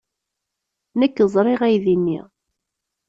[0.99, 2.19] Nekk ẓriɣ aydi-nni.